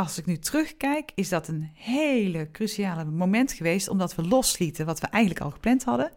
[0.00, 5.00] als ik nu terugkijk, is dat een hele cruciale moment geweest, omdat we loslieten wat
[5.00, 6.12] we eigenlijk al gepland hadden.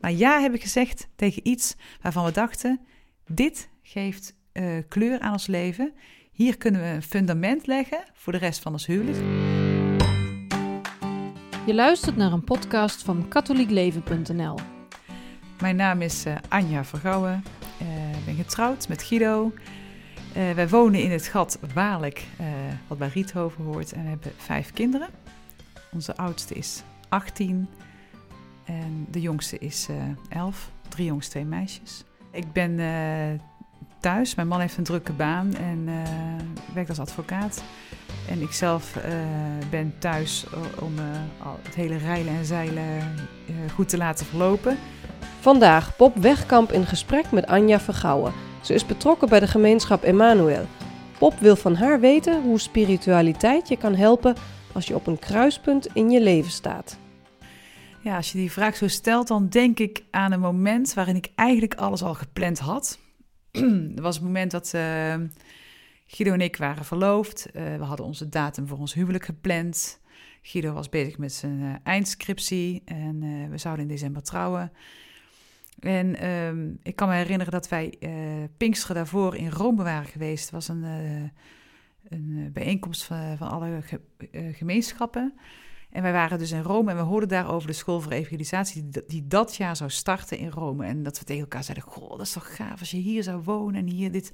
[0.00, 2.80] Maar ja, heb ik gezegd tegen iets waarvan we dachten:
[3.26, 5.92] dit geeft uh, kleur aan ons leven.
[6.32, 9.18] Hier kunnen we een fundament leggen voor de rest van ons huwelijk.
[11.66, 14.58] Je luistert naar een podcast van katholiekleven.nl.
[15.60, 17.42] Mijn naam is uh, Anja Vergouwen.
[17.82, 19.52] Uh, ik ben getrouwd met Guido.
[20.36, 22.26] Uh, wij wonen in het gat Waalek,
[22.86, 23.92] wat bij Riethoven hoort.
[23.92, 25.08] En we hebben vijf kinderen.
[25.92, 27.68] Onze oudste is 18
[28.64, 29.88] en de jongste is
[30.28, 30.70] 11.
[30.88, 32.04] Drie jongens, twee meisjes.
[32.30, 32.80] Ik ben
[34.00, 34.34] thuis.
[34.34, 35.88] Mijn man heeft een drukke baan en
[36.74, 37.62] werkt als advocaat.
[38.28, 38.98] En ik zelf
[39.70, 40.46] ben thuis
[40.78, 40.92] om
[41.62, 43.02] het hele rijlen en zeilen
[43.74, 44.76] goed te laten verlopen.
[45.40, 48.32] Vandaag Bob Wegkamp in gesprek met Anja Vergouwen.
[48.60, 50.66] Ze is betrokken bij de gemeenschap Emmanuel.
[51.18, 54.34] Bob wil van haar weten hoe spiritualiteit je kan helpen
[54.72, 56.98] als je op een kruispunt in je leven staat.
[58.02, 61.30] Ja, als je die vraag zo stelt, dan denk ik aan een moment waarin ik
[61.34, 62.98] eigenlijk alles al gepland had.
[63.96, 64.74] Er was het moment dat
[66.06, 67.46] Guido en ik waren verloofd.
[67.52, 70.00] Uh, we hadden onze datum voor ons huwelijk gepland.
[70.42, 74.72] Guido was bezig met zijn uh, eindscriptie en we zouden in december trouwen.
[75.80, 77.94] En um, ik kan me herinneren dat wij
[78.56, 80.42] Pinksteren daarvoor in Rome waren geweest.
[80.42, 80.84] Het was een,
[82.08, 84.00] een bijeenkomst van, van alle ge
[84.52, 85.34] gemeenschappen.
[85.90, 88.88] En wij waren dus in Rome en we hoorden daar over de school voor evangelisatie
[89.06, 90.86] die, dat jaar zou starten in Rome.
[90.86, 93.42] En dat we tegen elkaar zeiden, goh, dat is toch gaaf als je hier zou
[93.42, 94.32] wonen en hier dit,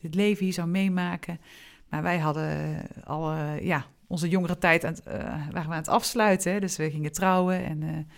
[0.00, 1.40] dit leven hier zou meemaken.
[1.88, 6.60] Maar wij hadden al, ja, onze jongere tijd aan het, waren we aan het afsluiten.
[6.60, 8.08] Dus we gingen trouwen en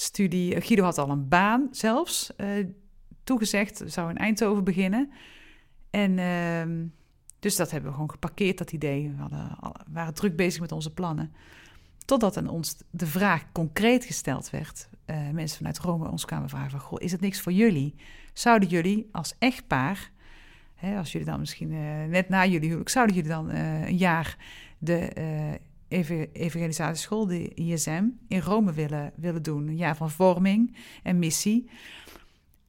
[0.00, 0.60] studie.
[0.60, 2.32] Guido had al een baan zelfs
[3.24, 5.10] toegezegd, zou in Eindhoven beginnen.
[5.90, 6.86] En ehm,
[7.38, 9.10] dus dat hebben we gewoon geparkeerd, dat idee.
[9.10, 9.56] We hadden,
[9.92, 11.32] waren druk bezig met onze plannen.
[12.04, 14.88] Totdat aan ons de vraag concreet gesteld werd.
[15.06, 16.80] Uh, mensen vanuit Rome ons kwamen vragen van...
[16.80, 17.94] Goh, is het niks voor jullie?
[18.32, 20.10] Zouden jullie als echtpaar...
[20.74, 22.88] Hè, als jullie dan misschien uh, net na jullie huwelijk...
[22.88, 24.36] zouden jullie dan uh, een jaar
[24.78, 25.10] de
[25.88, 28.04] evangelisatieschool, de ISM...
[28.28, 29.68] in Rome willen, willen doen?
[29.68, 31.70] Een jaar van vorming en missie.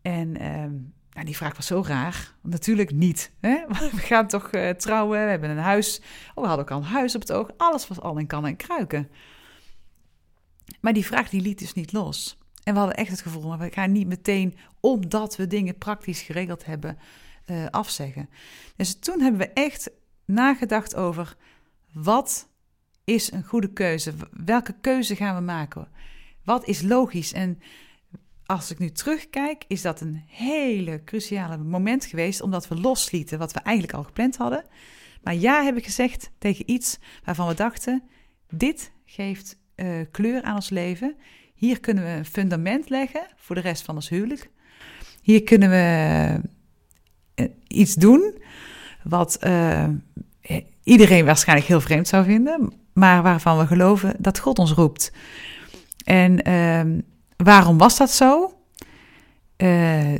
[0.02, 0.74] En ehm,
[1.12, 2.36] nou, die vraag was zo raar.
[2.42, 3.32] Natuurlijk niet.
[3.40, 3.66] Hè?
[3.92, 6.02] We gaan toch uh, trouwen, we hebben een huis.
[6.34, 7.52] Oh, we hadden ook al een huis op het oog.
[7.58, 9.10] Alles was al in kan en kruiken.
[10.82, 12.38] Maar die vraag die liet dus niet los.
[12.64, 16.22] En we hadden echt het gevoel, maar we gaan niet meteen, omdat we dingen praktisch
[16.22, 16.98] geregeld hebben,
[17.46, 18.30] uh, afzeggen.
[18.76, 19.90] Dus toen hebben we echt
[20.26, 21.36] nagedacht over
[21.92, 22.50] wat
[23.10, 24.14] is een goede keuze?
[24.32, 25.88] Welke keuze gaan we maken?
[26.44, 27.34] Wat is logisch?
[27.34, 27.60] En
[28.46, 33.54] als ik nu terugkijk, is dat een hele cruciale moment geweest, omdat we loslieten wat
[33.54, 34.66] we eigenlijk al gepland hadden.
[35.24, 38.04] Maar ja, heb ik gezegd tegen iets waarvan we dachten:
[38.50, 41.16] dit geeft uh, kleur aan ons leven.
[41.54, 44.50] Hier kunnen we een fundament leggen voor de rest van ons huwelijk.
[45.22, 46.42] Hier kunnen we
[47.36, 48.38] uh, iets doen
[49.04, 49.88] wat uh,
[50.84, 55.12] iedereen waarschijnlijk heel vreemd zou vinden, maar waarvan we geloven dat God ons roept.
[56.04, 57.00] En ehm,
[57.38, 58.54] waarom was dat zo?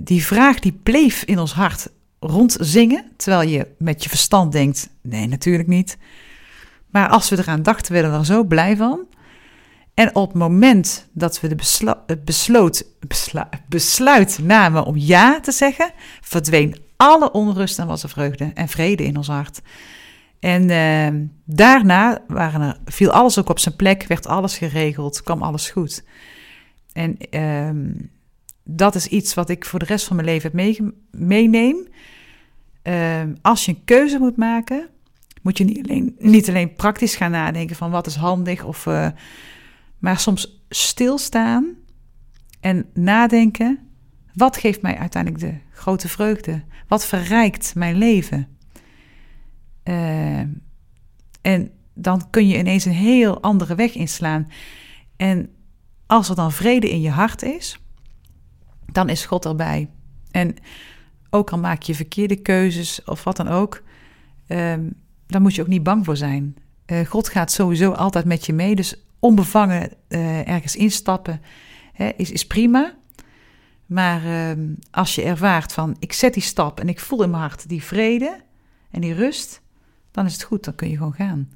[0.02, 1.88] die vraag die bleef in ons hart
[2.20, 5.98] rondzingen, terwijl je met je verstand denkt: nee, natuurlijk niet.
[6.90, 9.08] Maar als we eraan dachten, werden we er zo blij van.
[9.94, 11.56] En op het moment dat we
[12.06, 12.70] de beslo
[13.68, 15.92] besluit namen om ja te zeggen,
[16.22, 19.62] verdween alle onrust en was er vreugde en vrede in ons hart.
[20.40, 25.42] En uh, daarna waren er, viel alles ook op zijn plek, werd alles geregeld, kwam
[25.42, 26.04] alles goed.
[26.94, 27.94] En uh,
[28.64, 31.88] dat is iets wat ik voor de rest van mijn leven meeneem.
[32.84, 34.90] Uh, als je een keuze moet maken,
[35.42, 39.08] moet je niet alleen, niet alleen praktisch gaan nadenken van wat is handig of uh,
[39.98, 41.76] maar soms stilstaan
[42.60, 43.80] en nadenken:
[44.34, 46.64] wat geeft mij uiteindelijk de grote vreugde?
[46.88, 48.48] Wat verrijkt mijn leven?
[49.90, 50.40] Uh,
[51.42, 54.48] en dan kun je ineens een heel andere weg inslaan.
[55.16, 55.50] En
[56.06, 57.80] als er dan vrede in je hart is,
[58.92, 59.90] dan is God erbij.
[60.32, 60.56] En
[61.30, 63.84] ook al maak je verkeerde keuzes of wat dan ook,
[64.48, 64.94] um,
[65.28, 66.56] daar moet je ook niet bang voor zijn.
[66.86, 68.76] Uh, God gaat sowieso altijd met je mee.
[68.76, 71.42] Dus onbevangen uh, ergens instappen
[71.94, 72.98] hè, is, is prima.
[73.86, 77.42] Maar uh, als je ervaart van ik zet die stap en ik voel in mijn
[77.42, 78.42] hart die vrede
[78.92, 79.62] en die rust,
[80.20, 81.50] dan is het goed, dan kun je gewoon gaan.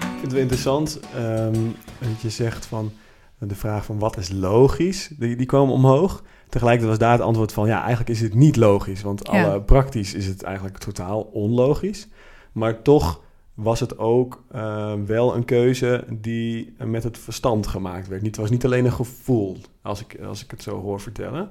[0.00, 2.92] Ik vind het wel interessant um, dat je zegt van
[3.38, 6.22] de vraag van wat is logisch, die, die kwam omhoog.
[6.48, 9.02] Tegelijkertijd was daar het antwoord van ja, eigenlijk is het niet logisch.
[9.02, 9.44] Want Ja.
[9.44, 12.08] alle, praktisch is het eigenlijk totaal onlogisch.
[12.52, 13.20] Maar toch
[13.54, 18.22] was het ook eh, wel een keuze die met het verstand gemaakt werd.
[18.22, 21.50] Niet, het was niet alleen een gevoel, als ik, als ik het zo hoor vertellen.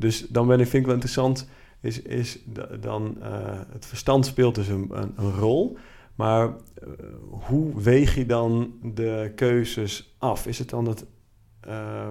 [0.00, 1.48] Dus dan ben ik, vind ik wel interessant,
[1.80, 3.30] is, is da- dan eh,
[3.72, 5.78] het verstand speelt dus een, een, een rol.
[6.14, 6.52] Maar eh,
[7.30, 10.46] hoe weeg je dan de keuzes af?
[10.46, 11.04] Is het dan dat,
[11.60, 12.08] eh,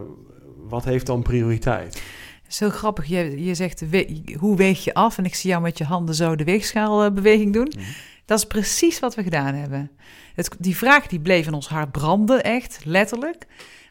[0.68, 2.04] wat heeft dan prioriteit?
[2.48, 5.18] Zo grappig, je, je zegt we- hoe weeg je af?
[5.18, 7.72] En ik zie jou met je handen zo de weegschaalbeweging doen.
[7.78, 7.86] Mhm.
[8.26, 9.92] Dat is precies wat we gedaan hebben.
[10.36, 13.46] Het, die vraag die bleef in ons hart branden, echt, letterlijk.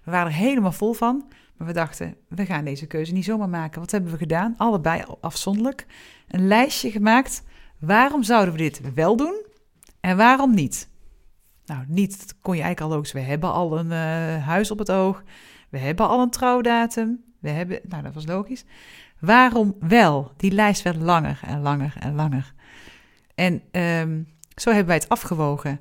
[0.05, 1.25] We waren er helemaal vol van.
[1.59, 3.81] Maar we dachten, we gaan deze keuze niet zomaar maken.
[3.81, 4.55] Wat hebben we gedaan?
[4.57, 5.87] Allebei afzonderlijk.
[6.29, 7.43] Een lijstje gemaakt.
[7.79, 9.45] Waarom zouden we dit wel doen
[10.01, 10.89] en waarom niet?
[11.67, 13.13] Nou, niet dat kon je eigenlijk al logisch.
[13.13, 15.23] We hebben al een eh, huis op het oog.
[15.69, 17.25] We hebben al een trouwdatum.
[17.39, 18.65] We hebben, nou, dat was logisch.
[19.19, 20.33] Waarom wel?
[20.37, 22.55] Die lijst werd langer en langer en langer.
[23.35, 24.23] En ehm,
[24.55, 25.81] zo hebben wij het afgewogen.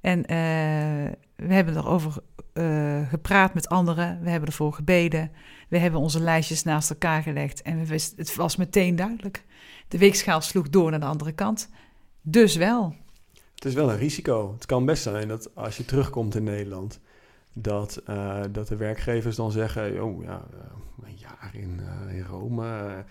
[0.00, 2.14] En eh, we hebben erover
[2.54, 4.20] eh, gepraat met anderen.
[4.22, 5.30] We hebben ervoor gebeden.
[5.68, 7.62] We hebben onze lijstjes naast elkaar gelegd.
[7.62, 9.44] En we wisten, het was meteen duidelijk.
[9.88, 11.68] De weegschaal sloeg door naar de andere kant.
[12.22, 12.94] Dus wel.
[13.54, 14.52] Het is wel een risico.
[14.52, 17.00] Het kan best zijn dat als je terugkomt in Nederland,
[17.52, 23.04] dat, eh, dat de werkgevers dan zeggen: Oh ja, eh, een jaar in, in Rome.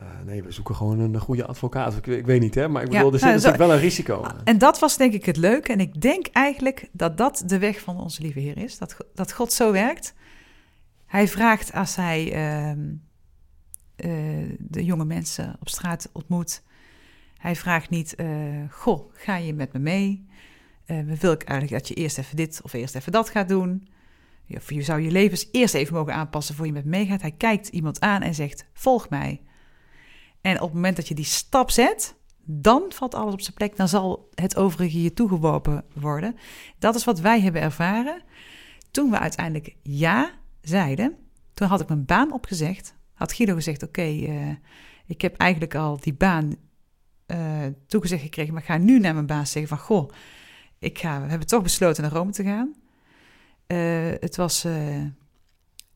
[0.00, 1.96] Eh, nee, we zoeken gewoon een goede advocaat.
[1.96, 3.82] Ik, ik weet niet, hè, maar ik Ja, bedoel, er zit nou, natuurlijk wel een
[3.82, 4.24] risico.
[4.44, 5.72] En dat was denk ik het leuke.
[5.72, 8.78] En ik denk eigenlijk dat dat de weg van onze lieve Heer is.
[8.78, 10.14] Dat, dat God zo werkt.
[11.06, 12.80] Hij vraagt als hij ehm,
[13.96, 14.10] eh,
[14.58, 16.62] de jonge mensen op straat ontmoet.
[17.38, 18.28] Hij vraagt niet, eh,
[18.70, 20.26] goh, ga je met me mee?
[21.20, 23.88] Wil ik eigenlijk dat je eerst even dit of eerst even dat gaat doen?
[24.48, 27.20] Of je zou je levens eerst even mogen aanpassen voor je met me meegaat.
[27.20, 29.40] Hij kijkt iemand aan en zegt, volg mij.
[30.40, 32.14] En op het moment dat je die stap zet,
[32.44, 33.76] dan valt alles op zijn plek.
[33.76, 36.36] Dan zal het overige je toegeworpen worden.
[36.78, 38.22] Dat is wat wij hebben ervaren.
[38.90, 40.30] Toen we uiteindelijk ja
[40.60, 41.16] zeiden,
[41.54, 42.94] toen had ik mijn baan opgezegd.
[43.14, 44.50] Had Guido gezegd, oké, eh,
[45.06, 46.56] ik heb eigenlijk al die baan
[47.26, 50.10] eh, toegezegd gekregen, maar ik ga nu naar mijn baas zeggen van, goh,
[50.78, 52.74] ik ga, we hebben toch besloten naar Rome te gaan.
[53.66, 54.96] Eh, het was, eh,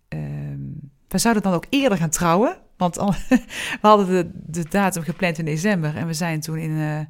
[0.08, 0.60] ehm,
[1.08, 2.96] we zouden dan ook eerder gaan trouwen, want
[3.80, 7.00] we hadden de, datum gepland in december en we zijn toen in eh,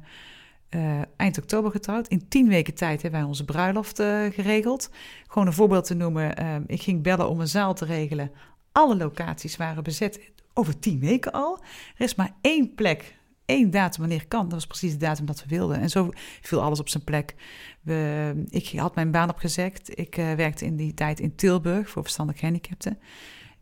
[0.69, 2.07] eh, eind oktober getrouwd.
[2.07, 4.89] In tien weken tijd hebben wij onze bruiloft eh, geregeld.
[5.27, 6.33] Gewoon een voorbeeld te noemen,
[6.67, 8.31] ik ging bellen om een zaal te regelen.
[8.71, 10.19] Alle locaties waren bezet
[10.53, 11.59] over tien weken al.
[11.97, 13.15] Er is maar één plek,
[13.45, 14.43] één datum wanneer kan.
[14.43, 15.79] Dat was precies de datum dat we wilden.
[15.79, 16.09] En zo
[16.41, 17.35] viel alles op zijn plek.
[17.81, 19.99] We, ik had mijn baan opgezegd.
[19.99, 22.97] Ik werkte in die tijd in Tilburg voor verstandig gehandicapten.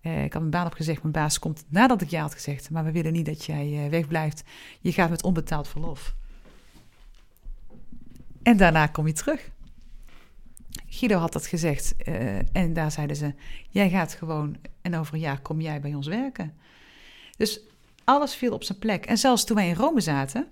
[0.02, 1.02] Eh, ik had mijn baan opgezegd.
[1.02, 2.70] Mijn baas komt nadat ik ja had gezegd.
[2.70, 4.44] Maar we willen niet dat jij eh, wegblijft.
[4.80, 6.16] Je gaat met onbetaald verlof.
[8.44, 9.50] En daarna kom je terug.
[10.88, 11.96] Guido had dat gezegd.
[11.98, 13.34] eh, en daar zeiden ze:
[13.70, 14.58] Jij gaat gewoon.
[14.82, 16.54] En over een jaar kom jij bij ons werken.
[17.38, 17.60] Dus
[18.04, 19.06] alles viel op zijn plek.
[19.06, 20.48] En zelfs toen wij in Rome zaten,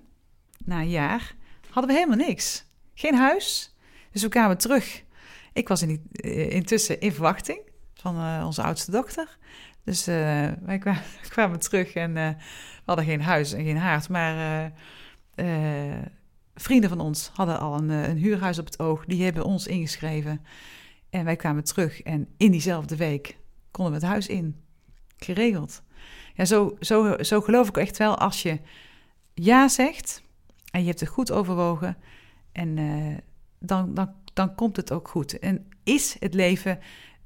[0.65, 1.35] na een jaar,
[1.69, 2.65] hadden we helemaal niks.
[2.93, 3.75] Geen huis.
[4.11, 5.03] Dus we kwamen terug.
[5.53, 7.68] Ik was in eh, intussen in verwachting
[7.99, 9.37] van eh, onze oudste dochter.
[9.83, 12.29] Dus eh, wij kwa- kwamen terug en eh,
[12.75, 14.09] we hadden geen huis en geen haard.
[14.09, 14.71] Maar
[16.55, 19.05] vrienden van ons hadden al een, een huurhuis op het oog.
[19.05, 20.45] Die hebben ons ingeschreven.
[21.09, 23.37] En wij kwamen terug en in diezelfde week
[23.71, 24.55] konden we het huis in.
[25.17, 25.83] Geregeld.
[26.33, 28.59] Ja, zo, zo, zo geloof ik echt wel als je
[29.33, 30.23] ja zegt
[30.71, 31.97] en je hebt het goed overwogen
[32.51, 32.75] en
[33.59, 35.39] dan, dan, dan komt het ook goed.
[35.39, 36.79] En is het leven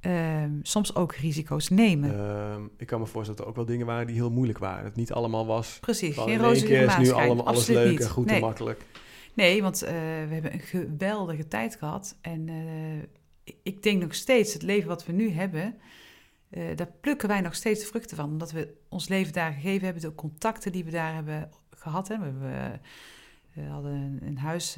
[0.04, 2.20] ehm, soms ook risico's nemen?
[2.20, 4.84] Ehm, ik kan me voorstellen dat er ook wel dingen waren die heel moeilijk waren.
[4.84, 5.78] Het niet allemaal was.
[5.82, 8.02] Precies, geen roze is nu allemaal alles leuk niet.
[8.02, 8.36] en goed nee.
[8.36, 8.86] en makkelijk.
[9.34, 12.18] Nee, want eh, we hebben een geweldige tijd gehad.
[12.22, 15.76] En eh, ik- denk nog steeds, het leven wat we nu hebben,
[16.50, 18.30] eh, daar plukken wij nog steeds de vruchten van.
[18.30, 22.08] Omdat we ons leven daar gegeven hebben, de contacten die we daar hebben gehad.
[22.08, 22.18] Hè.
[22.18, 22.82] We, hebben,
[23.54, 24.78] we hadden een, een huis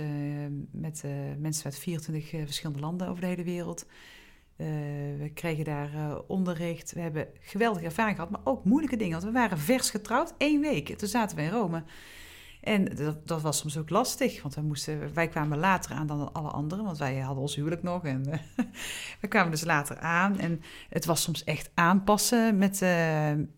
[0.71, 1.03] met
[1.37, 3.85] mensen uit 24 eh, verschillende landen over de hele wereld.
[4.55, 4.67] Eh,
[5.19, 6.93] we kregen daar eh, onderricht.
[6.93, 9.11] We hebben geweldige ervaring gehad, maar ook moeilijke dingen.
[9.11, 10.97] Want we waren vers getrouwd, één week.
[10.97, 11.83] Toen zaten we in Rome.
[12.61, 16.33] En dat, dat was soms ook lastig, want wij, moesten, wij kwamen later aan dan
[16.33, 18.03] alle anderen, want wij hadden ons huwelijk nog.
[18.03, 18.39] En eh,
[19.21, 20.39] we kwamen dus later aan.
[20.39, 22.85] En het was soms echt aanpassen met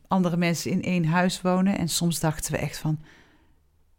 [0.08, 1.78] andere mensen in één huis wonen.
[1.78, 3.00] En soms dachten we echt van,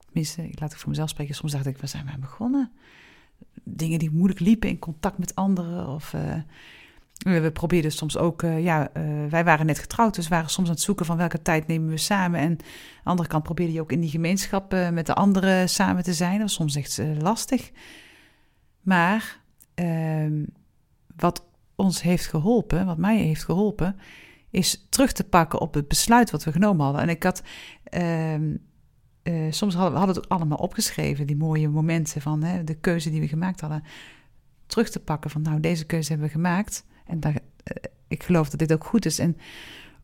[0.05, 2.73] tenminste, ik laat ik voor mezelf spreken, soms dacht ik, waar zijn we aan begonnen?
[3.63, 5.89] Dingen die moeilijk liepen in contact met anderen.
[5.89, 6.15] Of,
[7.19, 10.75] We probeerden soms ook, uh, ja, uh, wij waren net getrouwd, dus waren soms aan
[10.75, 12.41] het zoeken van welke tijd nemen we samen.
[12.41, 12.65] En aan de
[13.11, 16.33] andere kant probeerde je ook in die gemeenschap uh, met de anderen samen te zijn.
[16.33, 17.71] Dat was soms echt lastig.
[18.81, 19.41] Maar
[19.75, 20.45] ehm,
[21.17, 21.45] wat
[21.75, 23.97] ons heeft geholpen, wat mij heeft geholpen,
[24.51, 27.03] is terug te pakken op het besluit wat we genomen hadden.
[27.03, 27.43] En ik had,
[27.85, 28.57] ehm,
[29.51, 33.11] soms hadden we hadden het ook allemaal opgeschreven, die mooie momenten van hè, de keuze
[33.11, 33.83] die we gemaakt hadden.
[34.67, 36.87] Terug te pakken van, nou, deze keuze hebben we gemaakt.
[37.09, 37.35] En eh,
[38.09, 39.19] ik geloof dat dit ook goed is.
[39.19, 39.37] En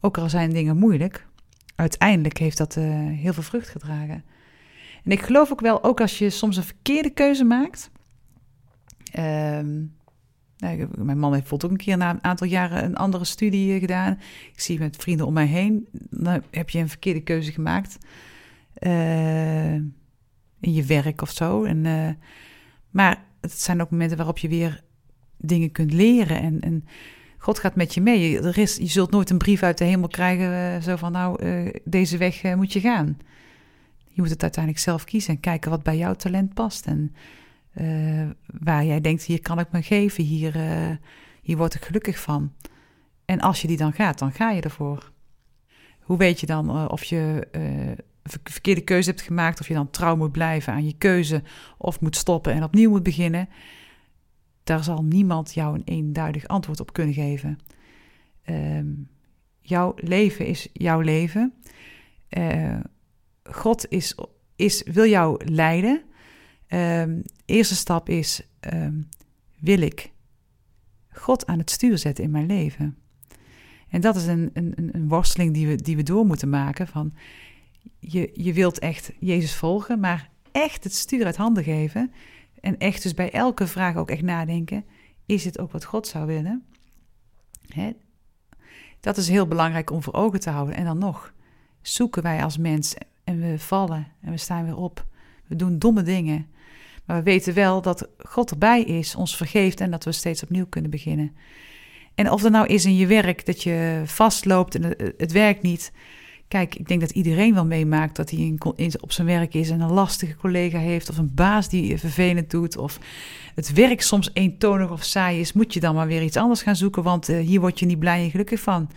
[0.00, 1.26] ook al zijn dingen moeilijk,
[1.74, 4.24] uiteindelijk heeft dat uh, heel veel vrucht gedragen.
[5.04, 7.90] En ik geloof ook wel, ook als je soms een verkeerde keuze maakt.
[9.18, 9.96] Um,
[10.56, 13.80] nou, mijn man heeft bijvoorbeeld ook een keer na een aantal jaren een andere studie
[13.80, 14.18] gedaan.
[14.52, 15.88] Ik zie met vrienden om mij heen.
[15.92, 17.98] Dan heb je een verkeerde keuze gemaakt.
[20.60, 21.64] In je werk of zo.
[21.64, 21.82] En,
[22.90, 24.82] maar het zijn ook momenten waarop je weer
[25.46, 26.40] dingen kunt leren.
[26.40, 26.84] En, en
[27.38, 28.40] God gaat met je mee.
[28.40, 31.44] Er is, je zult nooit een brief uit de hemel krijgen, uh, zo van nou,
[31.44, 33.18] uh, deze weg uh, moet je gaan.
[34.08, 36.86] Je moet het uiteindelijk zelf kiezen en kijken wat bij jouw talent past.
[36.86, 37.14] En
[38.46, 40.54] waar jij denkt, hier kan ik me geven, hier,
[41.42, 42.52] hier word ik gelukkig van.
[43.24, 45.12] En als je die dan gaat, dan ga je ervoor.
[46.00, 47.48] Hoe weet je dan of je
[48.22, 51.42] verkeerde keuze hebt gemaakt, of je dan trouw moet blijven aan je keuze,
[51.78, 53.48] of moet stoppen en opnieuw moet beginnen?
[54.64, 57.58] Daar zal niemand jou een eenduidig antwoord op kunnen geven.
[58.46, 59.08] Um,
[59.60, 61.54] jouw leven is jouw leven.
[62.30, 62.80] Uh,
[63.42, 64.14] God is,
[64.56, 66.02] is, wil jou leiden.
[66.68, 69.08] Um, eerste stap is: um,
[69.58, 70.12] wil ik
[71.08, 72.96] God aan het stuur zetten in mijn leven?
[73.88, 76.86] En dat is een, een, een worsteling die we, die we door moeten maken.
[76.86, 77.12] Van
[77.98, 82.12] je, je wilt echt Jezus volgen, maar echt het stuur uit handen geven.
[82.64, 84.84] En echt dus bij elke vraag ook echt nadenken,
[85.26, 86.64] is het ook wat God zou willen?
[87.68, 87.90] Hè?
[89.00, 90.74] Dat is heel belangrijk om voor ogen te houden.
[90.74, 91.32] En dan nog,
[91.82, 92.94] zoeken wij als mens
[93.24, 95.06] en we vallen en we staan weer op.
[95.46, 96.46] We doen domme dingen.
[97.04, 100.66] Maar we weten wel dat God erbij is, ons vergeeft en dat we steeds opnieuw
[100.66, 101.36] kunnen beginnen.
[102.14, 104.82] En of dat nou is in je werk, dat je vastloopt en
[105.16, 105.92] het werkt niet,
[106.54, 108.60] Kijk, ik denk dat iedereen wel meemaakt dat hij in,
[109.00, 112.76] op zijn werk is en een lastige collega heeft, of een baas die vervelend doet,
[112.76, 112.98] of
[113.54, 115.52] het werk soms eentonig of saai is.
[115.52, 117.98] Moet je dan maar weer iets anders gaan zoeken, want uh, hier word je niet
[117.98, 118.90] blij en gelukkig van.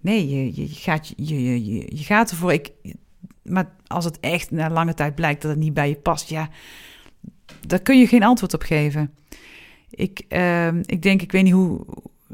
[0.00, 2.52] Nee, je, je, gaat, je, je, je gaat ervoor.
[2.52, 2.70] Ik,
[3.42, 6.50] maar als het echt na lange tijd blijkt dat het niet bij je past, ja,
[7.66, 9.14] daar kun je geen antwoord op geven.
[9.90, 11.84] Ik, uh, ik denk, ik weet niet hoe,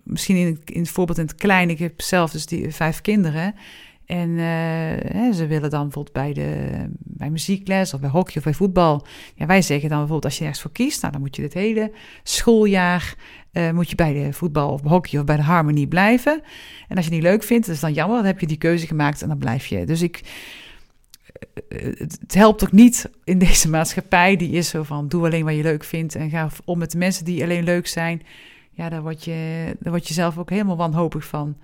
[0.02, 3.54] misschien in, in het voorbeeld in het klein, ik heb zelf dus die vijf kinderen.
[4.08, 8.54] En hè, ze willen dan bijvoorbeeld bij, de, bij muziekles of bij hockey of bij
[8.54, 9.06] voetbal.
[9.34, 11.54] Ja, wij zeggen dan bijvoorbeeld als je ergens voor kiest, nou, dan moet je dit
[11.54, 13.16] hele schooljaar
[13.52, 16.42] uh, moet je bij de voetbal of hockey of bij de harmonie blijven.
[16.88, 18.56] En als je het niet leuk vindt, dat is dan jammer, dan heb je die
[18.56, 19.86] keuze gemaakt en dan blijf je.
[19.86, 20.20] Dus ik,
[21.68, 25.54] uh, het helpt ook niet in deze maatschappij, die is zo van doe alleen wat
[25.54, 28.22] je leuk vindt en ga om met de mensen die alleen leuk zijn.
[28.70, 31.56] Ja, daar word je, daar word je zelf ook helemaal wanhopig van.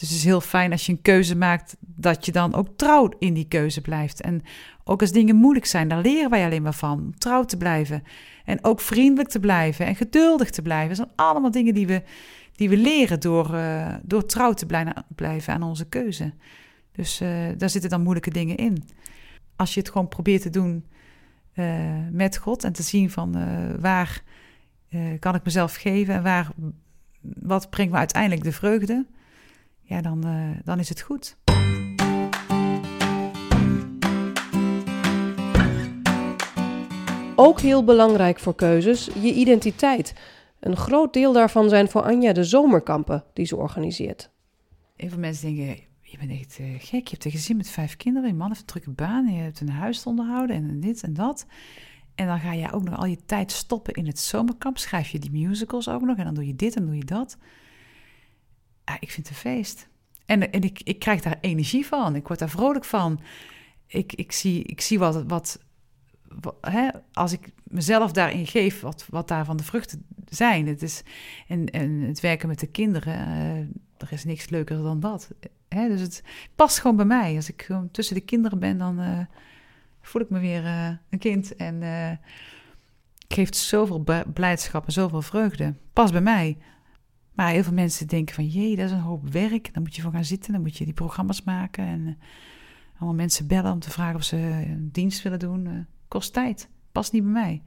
[0.00, 3.12] Dus het is heel fijn als je een keuze maakt, dat je dan ook trouw
[3.18, 4.20] in die keuze blijft.
[4.20, 4.42] En
[4.84, 7.14] ook als dingen moeilijk zijn, daar leren wij alleen maar van.
[7.18, 8.02] Trouw te blijven.
[8.44, 10.88] En ook vriendelijk te blijven en geduldig te blijven.
[10.88, 12.02] Dat zijn allemaal dingen die we,
[12.52, 14.66] die we leren door, uh, door trouw te
[15.14, 16.32] blijven aan onze keuze.
[16.92, 18.84] Dus uh, daar zitten dan moeilijke dingen in.
[19.56, 20.86] Als je het gewoon probeert te doen
[21.54, 21.66] uh,
[22.10, 23.36] met God en te zien van
[23.80, 24.22] waar
[25.18, 26.50] kan ik mezelf geven en waar,
[27.20, 29.06] wat brengt me uiteindelijk de vreugde
[29.90, 31.36] ja, dan, uh, dan is het goed.
[37.36, 40.14] Ook heel belangrijk voor keuzes, je identiteit.
[40.60, 44.30] Een groot deel daarvan zijn voor Anja de zomerkampen die ze organiseert.
[44.96, 47.04] Heel veel mensen denken, je bent echt uh, gek.
[47.06, 49.60] Je hebt een gezin met vijf kinderen, je man heeft een drukke baan, je hebt
[49.60, 51.46] een huis te onderhouden en dit en dat.
[52.14, 54.78] En dan ga je ook nog al je tijd stoppen in het zomerkamp.
[54.78, 57.38] Schrijf je die musicals ook nog en dan doe je dit en doe je dat
[59.00, 59.88] ik vind het een feest.
[60.26, 62.14] En, en ik, ik krijg daar energie van.
[62.16, 63.20] Ik word daar vrolijk van.
[63.86, 65.58] Ik, ik, zie, ik zie wat, wat,
[66.60, 70.66] hè, als ik mezelf daarin geef, wat, wat daarvan de vruchten zijn.
[70.66, 71.02] Het is,
[71.48, 73.58] en, en het werken met de kinderen, uh,
[73.98, 75.30] er is niks leuker dan dat.
[75.68, 75.88] Hè?
[75.88, 76.22] Dus het
[76.54, 77.36] past gewoon bij mij.
[77.36, 79.18] Als ik tussen de kinderen ben, dan uh,
[80.00, 81.56] voel ik me weer uh, een kind.
[81.56, 81.82] En
[83.28, 85.74] geeft zoveel blijdschap en zoveel vreugde.
[85.92, 86.58] Pas bij mij.
[87.32, 89.74] Maar heel veel mensen denken van, jee, dat is een hoop werk.
[89.74, 91.84] Dan moet je voor gaan zitten, dan moet je die programma's maken.
[91.84, 92.14] En uh,
[92.96, 95.66] allemaal mensen bellen om te vragen of ze een dienst willen doen.
[95.66, 95.72] Uh,
[96.08, 97.62] kost tijd, past niet bij mij.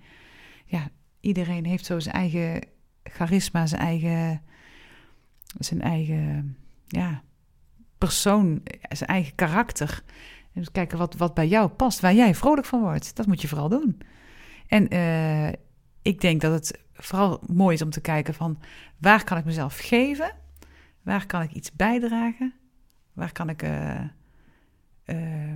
[0.65, 0.89] Ja,
[1.19, 2.67] iedereen heeft zo zijn eigen
[3.03, 4.41] charisma, zijn eigen
[5.57, 7.23] zijn eigen ja,
[7.97, 10.03] persoon, zijn eigen karakter.
[10.53, 13.15] En dus kijken wat, wat bij jou past, waar jij vrolijk van wordt.
[13.15, 13.97] Dat moet je vooral doen.
[14.67, 14.87] En
[16.01, 18.59] ik denk dat het vooral mooi is om te kijken van
[18.97, 20.35] waar kan ik mezelf geven?
[21.01, 22.53] Waar kan ik iets bijdragen?
[23.13, 24.01] Waar kan ik uh,
[25.05, 25.53] uh,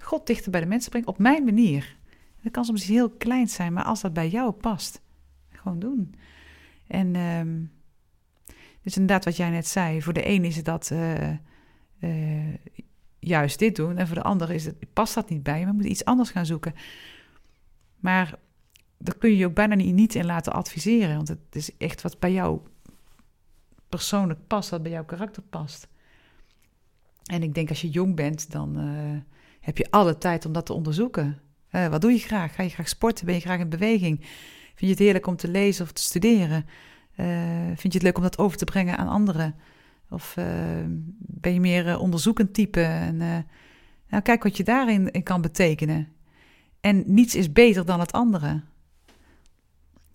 [0.00, 1.08] God dichter bij de mensen brengen?
[1.08, 1.96] Op mijn manier.
[2.42, 5.00] Dat kan soms heel klein zijn, maar als dat bij jou past,
[5.48, 6.14] gewoon doen.
[6.86, 7.72] En um,
[8.82, 12.54] dus inderdaad wat jij net zei, voor de een is het dat uh,
[13.18, 15.64] juist dit doen en voor de ander is het, past dat niet bij.
[15.64, 16.74] We moeten iets anders gaan zoeken.
[17.96, 18.38] Maar
[18.98, 22.18] daar kun je je ook bijna niet, in laten adviseren, want het is echt wat
[22.18, 22.60] bij jou
[23.88, 25.88] persoonlijk past, wat bij jouw karakter past.
[27.24, 29.20] En ik denk als je jong bent, dan uh,
[29.60, 31.38] heb je alle tijd om dat te onderzoeken.
[31.72, 32.54] Uh, wat doe je graag?
[32.54, 33.26] Ga je graag sporten?
[33.26, 34.18] Ben je graag in beweging?
[34.64, 36.66] Vind je het heerlijk om te lezen of te studeren?
[37.16, 37.26] Uh,
[37.66, 39.54] vind je het leuk om dat over te brengen aan anderen?
[40.10, 40.34] Of
[41.18, 42.80] ben je meer onderzoekend type?
[42.80, 43.16] En,
[44.08, 46.08] nou, kijk wat je daarin in kan betekenen.
[46.80, 48.62] En niets is beter dan het andere.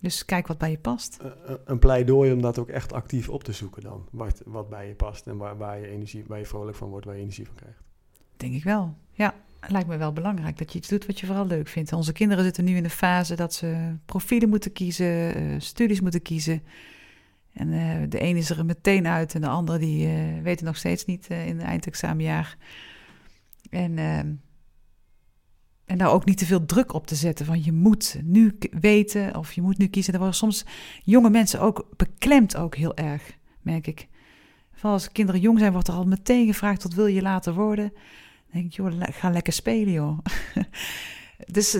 [0.04, 1.18] Dus kijk wat bij je past.
[1.64, 4.08] een pleidooi om dat ook echt actief op te zoeken dan.
[4.10, 7.06] Wat, wat bij je past en waar, waar, je energie, waar je vrolijk van wordt,
[7.06, 7.80] waar je energie van krijgt.
[8.36, 9.34] Denk ik wel, ja.
[9.68, 11.92] Lijkt me wel belangrijk dat je iets doet wat je vooral leuk vindt.
[11.92, 16.22] Onze kinderen zitten nu in de fase dat ze profielen moeten kiezen, uh, studies moeten
[16.22, 16.62] kiezen.
[17.52, 20.68] En uh, de een is er meteen uit en de andere die uh, weet het
[20.68, 22.56] nog steeds niet in het eindexamenjaar.
[23.70, 24.32] En ehm,
[25.84, 27.46] en daar ook niet te veel druk op te zetten.
[27.46, 30.12] Van je moet nu weten of je moet nu kiezen.
[30.12, 30.64] Er worden soms
[31.02, 34.08] jonge mensen ook beklemd ook heel erg, merk ik.
[34.72, 37.92] Vooral als kinderen jong zijn, wordt er al meteen gevraagd wat wil je later worden.
[37.92, 40.18] Dan denk ik, joh, ga lekker spelen joh.
[41.46, 41.70] dus,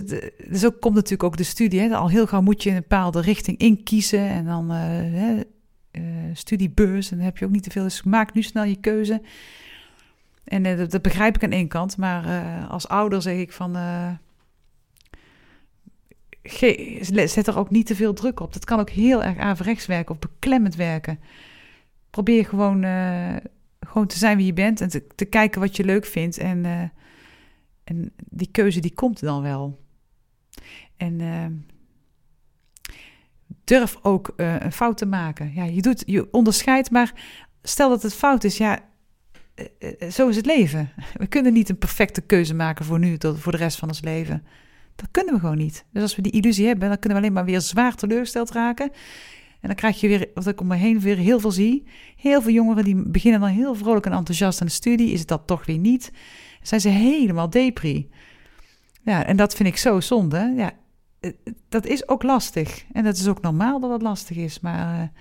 [0.49, 1.81] dus ook komt natuurlijk ook de studie.
[1.81, 1.97] Hè.
[1.97, 4.29] Al heel gauw moet je een bepaalde richting inkiezen.
[4.29, 5.41] En dan hè,
[5.93, 7.11] uh, studiebeurs.
[7.11, 7.83] En dan heb je ook niet te veel.
[7.83, 9.23] Dus maak nu snel je keuze.
[10.45, 13.77] En uh, dat, begrijp ik aan één kant, maar uh, als ouder zeg ik van.
[13.77, 14.11] Uh,
[17.27, 18.53] zet er ook niet te veel druk op.
[18.53, 21.19] Dat kan ook heel erg averechts werken of beklemmend werken.
[22.11, 22.83] Probeer gewoon,
[23.81, 26.39] gewoon te zijn wie je bent en te, kijken wat je leuk vindt.
[26.39, 26.65] En,
[27.85, 29.81] en die keuze die komt dan wel.
[30.97, 31.67] En
[33.65, 35.53] durf ook een fout te maken.
[35.55, 37.13] Ja, je, doet, je onderscheidt, maar
[37.63, 38.91] stel dat het fout is, ja eh, eh,
[40.11, 40.91] zo is het leven.
[41.15, 44.47] We kunnen niet een perfecte keuze maken voor nu voor de rest van ons leven.
[44.97, 45.85] Dat kunnen we gewoon niet.
[45.93, 48.91] Dus als we die illusie hebben, dan kunnen we alleen maar weer zwaar teleurgesteld raken.
[49.61, 51.87] En dan krijg je weer, wat ik om me heen weer heel veel zie.
[52.17, 55.13] Heel veel jongeren die beginnen dan heel vrolijk en enthousiast aan de studie.
[55.13, 56.13] Is het dat toch weer niet?
[56.63, 58.11] zijn ze helemaal depri.
[59.03, 60.53] Ja, en dat vind ik zo zonde.
[60.57, 60.73] Ja,
[61.21, 61.31] eh,
[61.69, 62.85] dat is ook lastig.
[62.93, 64.61] En dat is ook normaal dat het lastig is.
[64.61, 65.13] Maar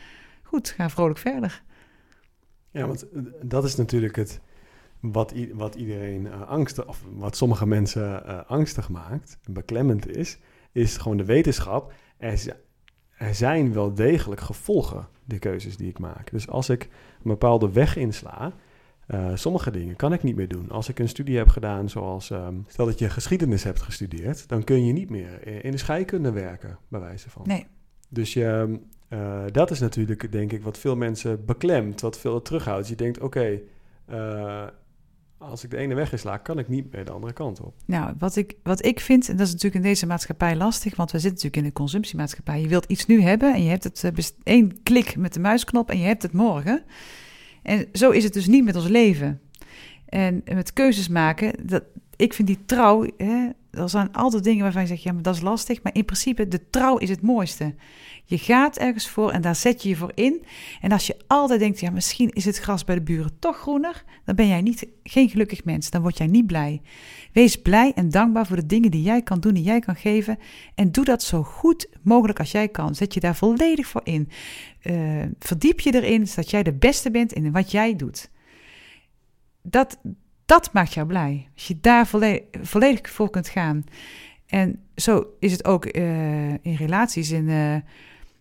[0.43, 1.63] goed, ga vrolijk verder.
[2.74, 3.06] Ja, want
[3.42, 4.42] dat is natuurlijk het
[5.00, 10.38] wat, wat iedereen uh, angstig, of wat sommige mensen uh, angstig maakt, beklemmend is,
[10.72, 11.94] is gewoon de wetenschap.
[12.18, 12.58] Er,
[13.18, 16.32] er zijn wel degelijk gevolgen, de keuzes die ik maak.
[16.32, 18.54] Dus als ik een bepaalde weg insla,
[19.08, 20.70] uh, sommige dingen kan ik niet meer doen.
[20.70, 24.64] Als ik een studie heb gedaan zoals, um, stel dat je geschiedenis hebt gestudeerd, dan
[24.64, 27.44] kun je niet meer in de scheikunde werken, bij wijze van.
[27.48, 27.66] Nee.
[28.10, 28.80] Dus je,
[29.13, 32.88] uh, dat is natuurlijk, denk ik, wat veel mensen beklemt, wat veel terughoudt.
[32.88, 33.60] Je denkt, oké,
[34.12, 34.63] uh,
[35.38, 37.73] als ik de ene weg insla, kan ik niet meer de andere kant op.
[37.86, 41.12] Nou, wat ik, wat ik vind, en dat is natuurlijk in deze maatschappij lastig, want
[41.12, 42.62] we zitten natuurlijk in een consumptiemaatschappij.
[42.62, 45.89] Je wilt iets nu hebben en je hebt het uh, één klik met de muisknop
[45.89, 46.84] en je hebt het morgen.
[47.63, 49.41] En zo is het dus niet met ons leven.
[50.06, 51.84] En met keuzes maken, dat,
[52.15, 55.36] ik vind die trouw, hè, er zijn altijd dingen waarvan je zegt, ja, maar dat
[55.36, 55.84] is lastig.
[55.84, 57.76] Maar in principe, de trouw is het mooiste.
[58.26, 60.44] Je gaat ergens voor en daar zet je je voor in.
[60.82, 64.04] En als je altijd denkt, ja, misschien is het gras bij de buren toch groener,
[64.26, 65.90] dan ben jij niet, geen gelukkig mens.
[65.90, 66.82] Dan word jij niet blij.
[67.32, 70.38] Wees blij en dankbaar voor de dingen die jij kan doen, die jij kan geven.
[70.76, 72.96] En doe dat zo goed mogelijk als jij kan.
[72.96, 74.30] Zet je daar volledig voor in.
[74.84, 78.30] Uh, verdiep je erin, zodat jij de beste bent in wat jij doet.
[79.62, 79.98] Dat,
[80.45, 81.49] dat maakt jou blij.
[81.53, 82.08] Als je daar
[82.62, 83.84] volledig, voor kunt gaan.
[84.45, 87.32] En zo is het ook uh, in relaties.
[87.32, 87.75] In, uh,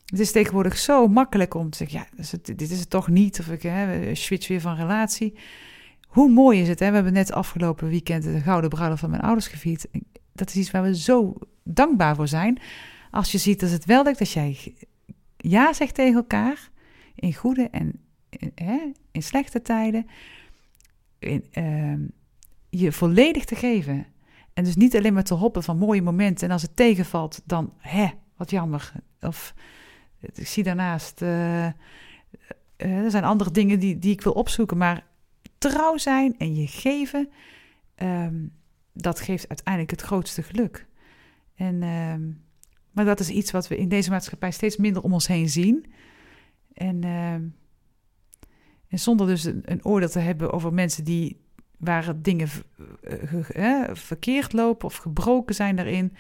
[0.07, 3.41] het is tegenwoordig zo makkelijk om te zeggen: ja, dit is het toch niet.
[3.41, 5.35] Of ik hè, switch weer van relatie.
[6.07, 6.79] Hoe mooi is het?
[6.79, 6.89] Hè?
[6.89, 9.87] We hebben net afgelopen weekend de gouden bruiloft van mijn ouders gevierd.
[10.33, 11.35] Dat is iets waar we zo
[11.65, 12.59] dankbaar voor zijn.
[13.11, 14.75] Als je ziet dat het wel lukt, dat jij
[15.37, 16.71] ja zegt tegen elkaar.
[17.15, 17.93] In goede en
[18.29, 20.07] in, hè, in slechte tijden
[21.23, 21.95] uh,
[22.71, 24.07] je volledig te geven.
[24.53, 26.47] En dus niet alleen maar te hoppen van mooie momenten.
[26.47, 28.07] En als het tegenvalt, dan hè,
[28.37, 28.93] wat jammer.
[29.21, 29.55] Of
[30.21, 31.67] ik zie daarnaast uh,
[32.77, 34.77] er zijn andere dingen die, die ik wil opzoeken.
[34.77, 35.07] Maar
[35.59, 37.29] trouw zijn en je geven,
[37.95, 38.47] ehm,
[38.93, 40.87] dat geeft uiteindelijk het grootste geluk.
[41.55, 42.23] En, ehm,
[42.91, 45.93] maar dat is iets wat we in deze maatschappij steeds minder om ons heen zien.
[46.75, 47.43] En, ehm,
[48.93, 51.41] en zonder dus een, oordeel te hebben over mensen die
[51.77, 52.49] waar dingen
[53.57, 56.17] uh, verkeerd lopen of gebroken zijn daarin.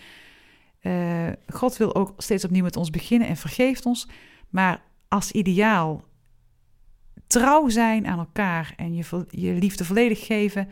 [0.83, 4.09] Uh, God wil ook steeds opnieuw met ons beginnen en vergeeft ons.
[4.49, 6.05] Maar als ideaal
[7.27, 10.69] trouw zijn aan elkaar en je, je liefde volledig geven.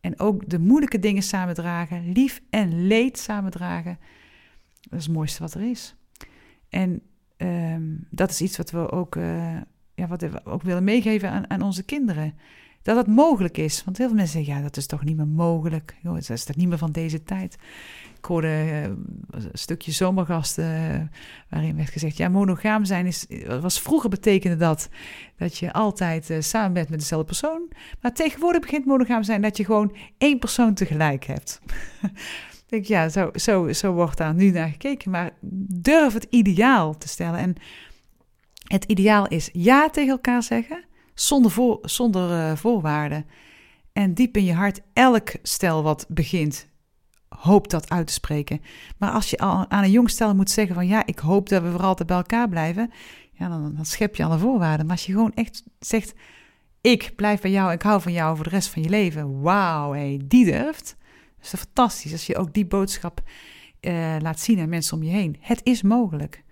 [0.00, 3.98] En ook de moeilijke dingen samen dragen, lief en leed samen dragen.
[4.80, 5.94] Dat is het mooiste wat er is.
[6.68, 7.02] En
[7.36, 9.60] um, dat is iets wat we ook, uh,
[9.94, 12.34] ja, wat we ook willen meegeven aan, aan onze kinderen
[12.82, 13.84] dat het mogelijk is.
[13.84, 15.96] Want heel veel mensen zeggen, ja, dat is toch niet meer mogelijk.
[16.02, 17.56] Joh, dat is toch niet meer van deze tijd.
[18.18, 21.00] Ik hoorde uh, een stukje zomergasten uh,
[21.48, 23.26] waarin werd gezegd, ja, monogaam zijn is,
[23.60, 24.88] was vroeger betekende dat
[25.36, 27.68] dat je altijd samen bent met dezelfde persoon.
[28.00, 31.60] Maar tegenwoordig begint monogaam zijn dat je gewoon één persoon tegelijk hebt.
[32.74, 35.10] denk ja, zo, zo, zo wordt daar nu naar gekeken.
[35.10, 35.30] Maar
[35.68, 37.38] durf het ideaal te stellen.
[37.38, 37.54] En
[38.64, 43.26] het ideaal is ja tegen elkaar zeggen zonder, voor, zonder uh, voorwaarden.
[43.92, 46.68] En diep in je hart, elk stel wat begint,
[47.28, 48.60] hoopt dat uit te spreken.
[48.98, 51.62] Maar als je al aan een jong stel moet zeggen van ja, ik hoop dat
[51.62, 52.90] we voor altijd bij elkaar blijven,
[53.32, 54.86] ja, dan, dan schep je alle voorwaarden.
[54.86, 56.14] Maar als je gewoon echt zegt,
[56.80, 59.40] ik blijf bij jou, ik hou van jou voor de rest van je leven.
[59.40, 60.96] Wauw, hey, die durft.
[61.36, 63.22] Dat is fantastisch als je ook die boodschap
[63.80, 65.36] uh, laat zien aan mensen om je heen.
[65.40, 66.44] Het is mogelijk.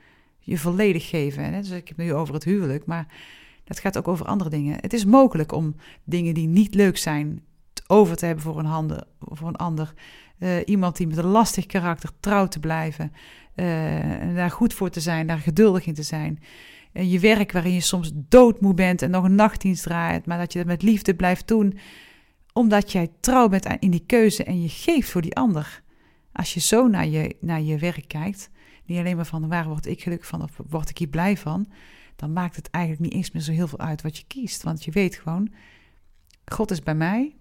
[0.45, 1.45] Je volledig geven.
[1.45, 1.61] Hè?
[1.61, 3.07] Dus ik heb nu over het huwelijk, maar
[3.65, 4.77] het gaat ook over andere dingen.
[4.81, 7.43] Het is mogelijk om dingen die niet leuk zijn
[7.87, 9.93] over te hebben voor een, handen, voor een ander.
[10.39, 13.13] Uh, iemand die met een lastig karakter trouw te blijven.
[13.55, 16.39] En daar goed voor te zijn, daar geduldig in te zijn.
[16.93, 20.59] Je werk waarin je soms doodmoe bent en nog een nachtdienst draait, maar dat je
[20.59, 21.79] dat met liefde blijft doen,
[22.53, 25.83] omdat jij trouw bent in die keuze en je geeft voor die ander.
[26.33, 28.51] Als je zo naar je, naar je werk kijkt,
[28.85, 31.66] niet alleen maar van waar word ik gelukkig van of word ik hier blij van,
[32.16, 34.62] dan maakt het eigenlijk niet eens meer zo heel veel uit wat je kiest.
[34.62, 35.53] Want je weet gewoon,
[36.45, 37.35] God is bij mij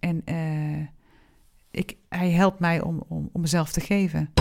[0.00, 0.86] en uh,
[1.70, 4.32] ik, hij helpt mij om, om mezelf te geven.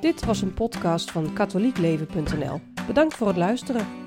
[0.00, 2.60] Dit was een podcast van katholiekleven.nl.
[2.86, 4.03] Bedankt voor het luisteren.